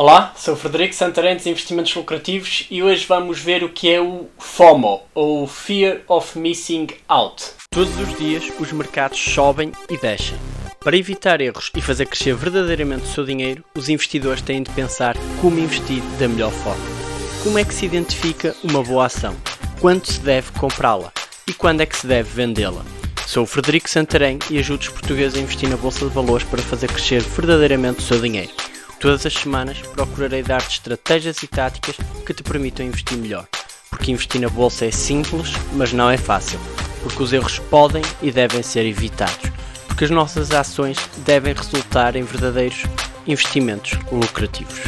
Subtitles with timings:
[0.00, 4.00] Olá, sou o Frederico Santarém dos Investimentos Lucrativos e hoje vamos ver o que é
[4.00, 7.44] o FOMO, ou Fear of Missing Out.
[7.70, 10.38] Todos os dias os mercados sobem e descem.
[10.82, 15.14] Para evitar erros e fazer crescer verdadeiramente o seu dinheiro, os investidores têm de pensar
[15.38, 16.86] como investir da melhor forma.
[17.42, 19.36] Como é que se identifica uma boa ação?
[19.82, 21.12] Quando se deve comprá-la?
[21.46, 22.86] E quando é que se deve vendê-la?
[23.26, 26.62] Sou o Frederico Santarém e ajudo os portugueses a investir na Bolsa de Valores para
[26.62, 28.59] fazer crescer verdadeiramente o seu dinheiro.
[29.00, 31.96] Todas as semanas procurarei dar-te estratégias e táticas
[32.26, 33.48] que te permitam investir melhor.
[33.88, 36.60] Porque investir na bolsa é simples, mas não é fácil.
[37.02, 39.50] Porque os erros podem e devem ser evitados.
[39.86, 42.82] Porque as nossas ações devem resultar em verdadeiros
[43.26, 44.82] investimentos lucrativos.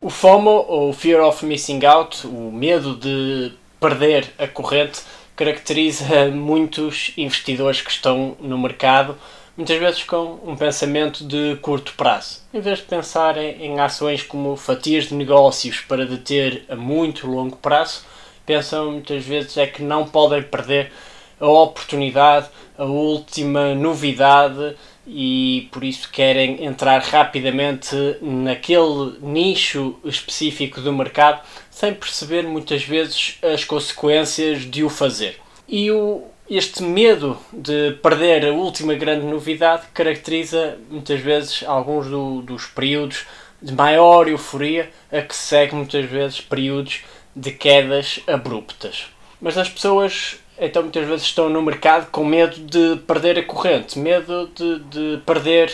[0.00, 5.00] O FOMO, ou Fear of Missing Out, o medo de perder a corrente,
[5.34, 9.18] caracteriza muitos investidores que estão no mercado
[9.60, 12.40] muitas vezes com um pensamento de curto prazo.
[12.52, 17.56] Em vez de pensar em, ações como fatias de negócios para deter a muito longo
[17.56, 18.02] prazo,
[18.46, 20.90] pensam muitas vezes é que não podem perder
[21.38, 24.76] a oportunidade, a última novidade
[25.06, 33.38] e por isso querem entrar rapidamente naquele nicho específico do mercado sem perceber muitas vezes
[33.42, 35.38] as consequências de o fazer.
[35.68, 42.42] E o, este medo de perder a última grande novidade caracteriza muitas vezes alguns do,
[42.42, 43.24] dos períodos
[43.62, 47.04] de maior euforia a que segue muitas vezes períodos
[47.36, 49.06] de quedas abruptas.
[49.40, 53.96] Mas as pessoas então muitas vezes estão no mercado com medo de perder a corrente,
[53.96, 55.72] medo de, de perder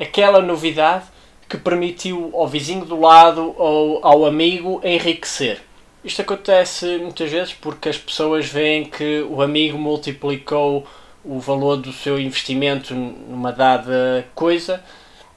[0.00, 1.04] aquela novidade
[1.46, 5.60] que permitiu ao vizinho do lado ou ao amigo enriquecer.
[6.06, 10.86] Isto acontece muitas vezes porque as pessoas veem que o amigo multiplicou
[11.24, 14.80] o valor do seu investimento numa dada coisa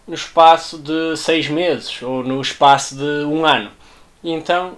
[0.07, 3.71] no espaço de seis meses ou no espaço de um ano.
[4.23, 4.77] E então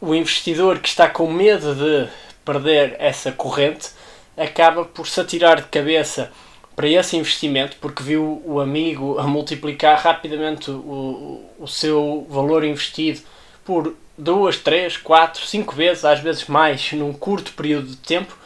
[0.00, 2.08] o investidor que está com medo de
[2.44, 3.90] perder essa corrente
[4.36, 6.30] acaba por se atirar de cabeça
[6.76, 13.20] para esse investimento porque viu o amigo a multiplicar rapidamente o, o seu valor investido
[13.64, 18.36] por duas, três, quatro, cinco vezes, às vezes mais, num curto período de tempo,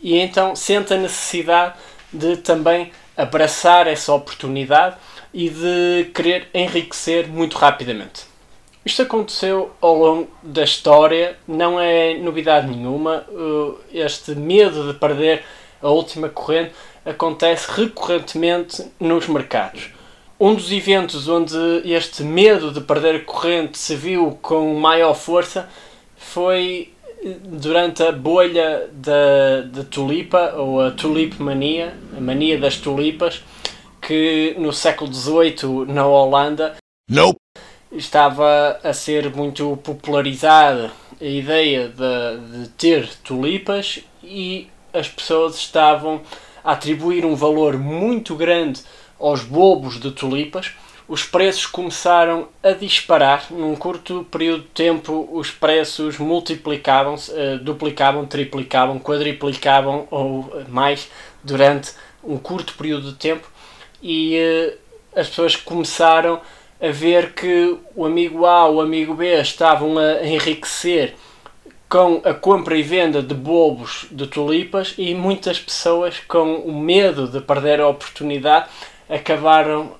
[0.00, 1.74] e então sente a necessidade
[2.12, 4.96] de também abraçar essa oportunidade
[5.34, 8.26] e de querer enriquecer muito rapidamente.
[8.84, 13.26] Isto aconteceu ao longo da história, não é novidade nenhuma.
[13.92, 15.44] Este medo de perder
[15.82, 16.72] a última corrente
[17.04, 19.90] acontece recorrentemente nos mercados.
[20.40, 25.68] Um dos eventos onde este medo de perder a corrente se viu com maior força
[26.16, 26.92] foi
[27.24, 33.42] eh, durante a bolha da, da tulipa, ou a tulip mania, a mania das tulipas,
[34.00, 36.76] que no século XVIII na Holanda
[37.10, 37.40] nope.
[37.90, 46.20] estava a ser muito popularizada a ideia de, de ter tulipas e as pessoas estavam
[46.62, 48.82] a atribuir um valor muito grande
[49.18, 50.72] aos bobos de tulipas,
[51.08, 53.46] os preços começaram a disparar.
[53.50, 61.10] Num curto período de tempo, os preços multiplicavam-se, uh, duplicavam, triplicavam, quadriplicavam ou mais
[61.42, 61.92] durante
[62.22, 63.48] um curto período de tempo
[64.02, 66.40] e uh, as pessoas começaram
[66.80, 71.14] a ver que o amigo A, o amigo B estavam a enriquecer
[71.88, 77.26] com a compra e venda de bobos de tulipas e muitas pessoas com o medo
[77.26, 78.68] de perder a oportunidade
[79.08, 79.92] acabaram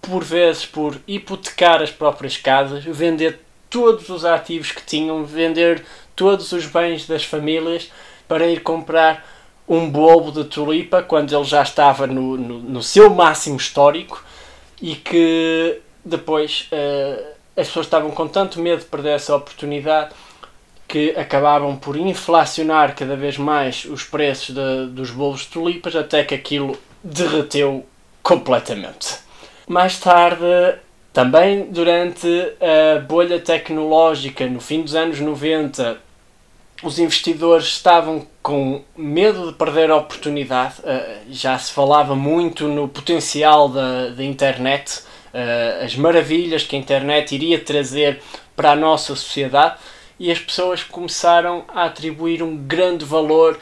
[0.00, 6.52] por vezes por hipotecar as próprias casas, vender todos os ativos que tinham, vender todos
[6.52, 7.90] os bens das famílias
[8.28, 9.26] para ir comprar
[9.68, 14.22] um bobo de tulipa quando ele já estava no, no, no seu máximo histórico
[14.80, 20.14] e que depois uh, as pessoas estavam com tanto medo de perder essa oportunidade
[20.86, 26.22] que acabavam por inflacionar cada vez mais os preços de, dos bolos de tulipas até
[26.22, 27.86] que aquilo derreteu
[28.24, 29.18] completamente.
[29.68, 30.44] Mais tarde,
[31.12, 32.26] também durante
[32.60, 35.98] a bolha tecnológica, no fim dos anos 90,
[36.82, 40.74] os investidores estavam com medo de perder a oportunidade.
[40.84, 46.78] Eh, já se falava muito no potencial da, da internet, eh, as maravilhas que a
[46.78, 48.20] internet iria trazer
[48.56, 49.76] para a nossa sociedade,
[50.18, 53.58] e as pessoas começaram a atribuir um grande valor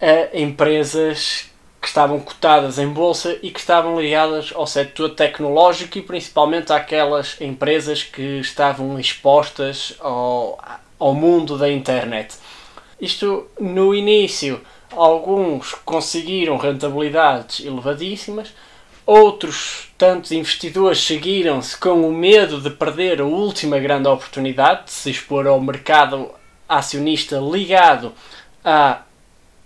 [0.00, 1.50] a empresas
[1.88, 7.40] que estavam cotadas em bolsa e que estavam ligadas ao setor tecnológico e principalmente àquelas
[7.40, 10.60] empresas que estavam expostas ao,
[10.98, 12.36] ao mundo da internet.
[13.00, 14.60] Isto no início,
[14.92, 18.52] alguns conseguiram rentabilidades elevadíssimas,
[19.06, 25.10] Outros tantos investidores seguiram-se com o medo de perder a última grande oportunidade de se
[25.10, 26.30] expor ao mercado
[26.68, 28.12] acionista ligado
[28.62, 29.00] à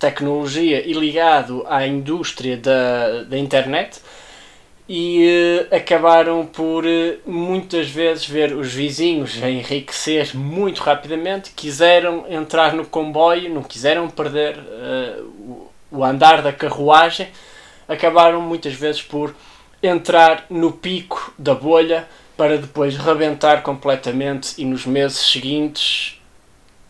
[0.03, 4.01] tecnologia e ligado à indústria da, da internet
[4.89, 12.75] e uh, acabaram por uh, muitas vezes ver os vizinhos enriquecer muito rapidamente, quiseram entrar
[12.75, 17.29] no comboio, não quiseram perder uh, o andar da carruagem
[17.87, 19.35] acabaram muitas vezes por
[19.81, 26.21] entrar no pico da bolha para depois rebentar completamente e nos meses seguintes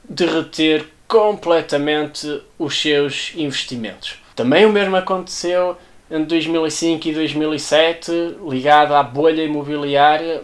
[0.09, 4.15] derreter completamente os seus investimentos.
[4.35, 5.77] Também o mesmo aconteceu
[6.11, 8.11] em 2005 e 2007,
[8.49, 10.43] ligado à bolha imobiliária,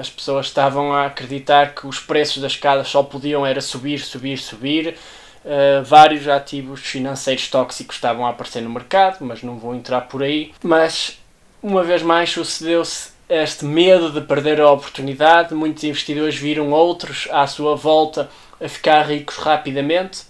[0.00, 4.38] as pessoas estavam a acreditar que os preços das casas só podiam era subir, subir,
[4.38, 4.96] subir
[5.44, 10.22] Uh, vários ativos financeiros tóxicos estavam a aparecer no mercado, mas não vou entrar por
[10.22, 10.52] aí.
[10.62, 11.18] Mas,
[11.62, 15.54] uma vez mais, sucedeu-se este medo de perder a oportunidade.
[15.54, 18.30] Muitos investidores viram outros à sua volta
[18.60, 20.22] a ficar ricos rapidamente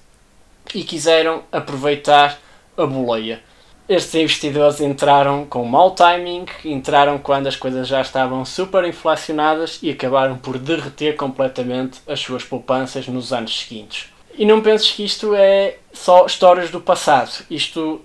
[0.75, 2.39] e quiseram aproveitar
[2.77, 3.41] a boleia.
[3.89, 9.91] Estes investidores entraram com mau timing, entraram quando as coisas já estavam super inflacionadas e
[9.91, 14.11] acabaram por derreter completamente as suas poupanças nos anos seguintes.
[14.37, 17.45] E não penses que isto é só histórias do passado.
[17.51, 18.03] Isto,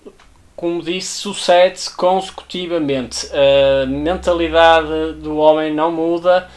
[0.56, 3.28] como disse, sucede consecutivamente.
[3.32, 6.48] A mentalidade do homem não muda,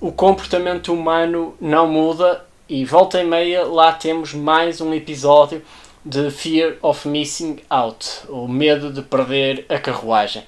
[0.00, 5.62] o comportamento humano não muda e volta e meia lá temos mais um episódio
[6.04, 10.44] de Fear of Missing Out, o medo de perder a carruagem.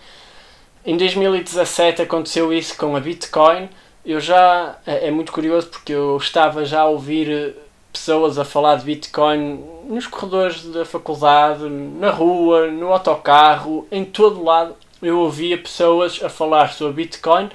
[0.84, 3.68] Em 2017 aconteceu isso com a Bitcoin.
[4.04, 7.56] Eu já é, é muito curioso porque eu estava já a ouvir
[7.96, 14.44] pessoas a falar de Bitcoin nos corredores da faculdade, na rua, no autocarro, em todo
[14.44, 14.76] lado.
[15.02, 17.50] Eu ouvia pessoas a falar sobre Bitcoin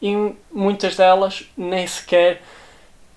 [0.00, 2.42] e muitas delas nem sequer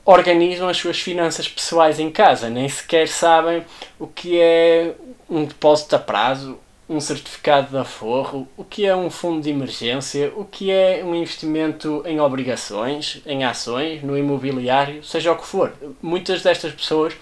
[0.03, 3.65] organizam as suas finanças pessoais em casa, nem sequer sabem
[3.97, 4.93] o que é
[5.29, 10.31] um depósito a prazo, um certificado de aforro, o que é um fundo de emergência,
[10.35, 15.73] o que é um investimento em obrigações, em ações, no imobiliário, seja o que for.
[16.01, 17.13] Muitas destas pessoas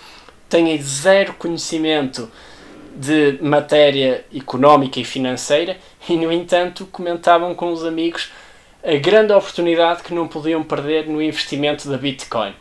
[0.49, 2.29] têm zero conhecimento
[2.95, 5.77] de matéria económica e financeira
[6.07, 8.31] e, no entanto, comentavam com os amigos
[8.83, 12.53] a grande oportunidade que não podiam perder no investimento da Bitcoin.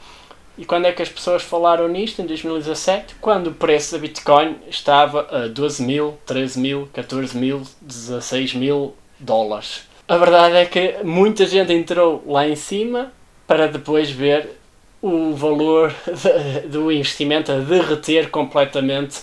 [0.56, 2.20] E quando é que as pessoas falaram nisto?
[2.20, 7.62] Em 2017, quando o preço da Bitcoin estava a 12 mil, 13 mil, 14 mil,
[7.80, 9.82] 16 mil dólares.
[10.06, 13.12] A verdade é que muita gente entrou lá em cima
[13.46, 14.58] para depois ver
[15.00, 15.94] o valor
[16.68, 19.20] do investimento a derreter completamente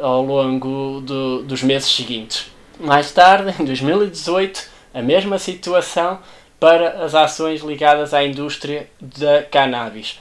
[0.00, 2.50] ao longo do, dos meses seguintes.
[2.78, 6.20] Mais tarde, em 2018, a mesma situação
[6.60, 10.18] para as ações ligadas à indústria da cannabis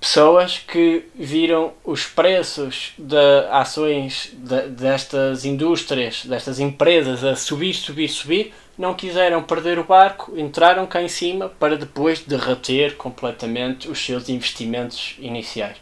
[0.00, 3.16] pessoas que viram os preços de
[3.50, 10.38] ações de, destas indústrias, destas empresas a subir, subir, subir, não quiseram perder o barco,
[10.38, 15.76] entraram cá em cima para depois derreter completamente os seus investimentos iniciais.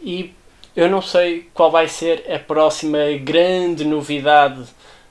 [0.00, 0.32] E
[0.76, 4.62] eu não sei qual vai ser a próxima grande novidade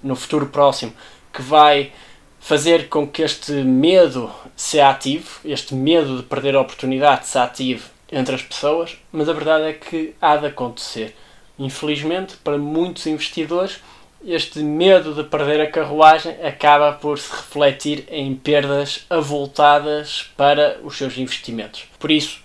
[0.02, 0.94] no futuro próximo
[1.34, 1.92] que vai
[2.40, 7.97] fazer com que este medo se ative, este medo de perder a oportunidade se ative
[8.12, 11.16] entre as pessoas, mas a verdade é que há de acontecer.
[11.60, 13.80] Infelizmente, para muitos investidores,
[14.24, 20.98] este medo de perder a carruagem acaba por se refletir em perdas avultadas para os
[20.98, 21.86] seus investimentos.
[22.00, 22.42] Por isso,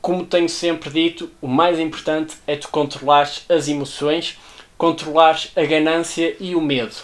[0.00, 4.38] como tenho sempre dito, o mais importante é tu controlares as emoções,
[4.76, 6.94] controlares a ganância e o medo.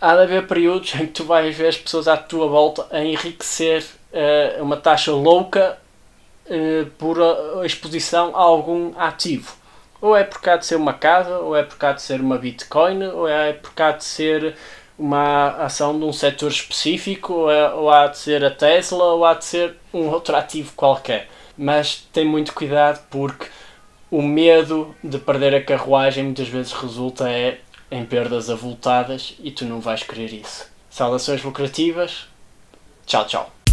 [0.00, 3.02] Há de haver períodos em que tu vais ver as pessoas à tua volta a
[3.02, 5.78] enriquecer uh, uma taxa louca
[6.46, 9.54] eh, por a exposição a algum ativo.
[10.00, 12.36] Ou é por cá de ser uma casa, ou é por cá de ser uma
[12.36, 14.54] Bitcoin, ou é por cá de ser
[14.98, 19.24] uma ação de um setor específico, ou, é, ou há de ser a Tesla, ou
[19.24, 21.28] há de ser um outro ativo qualquer.
[21.56, 23.46] Mas tem muito cuidado porque
[24.10, 27.60] o medo de perder a carruagem muitas vezes resulta é
[27.90, 30.70] em perdas avultadas e tu não vais querer isso.
[30.90, 32.28] Saudações lucrativas.
[33.06, 33.63] Tchau, tchau.